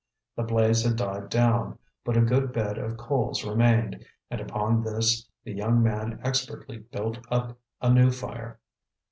The 0.35 0.41
blaze 0.41 0.81
had 0.83 0.95
died 0.95 1.29
down, 1.29 1.77
but 2.03 2.17
a 2.17 2.21
good 2.21 2.51
bed 2.51 2.79
of 2.79 2.97
coals 2.97 3.45
remained; 3.45 4.03
and 4.31 4.41
upon 4.41 4.81
this 4.81 5.29
the 5.43 5.53
young 5.53 5.83
man 5.83 6.19
expertly 6.23 6.77
built 6.79 7.19
up 7.29 7.59
a 7.81 7.93
new 7.93 8.09
fire. 8.09 8.59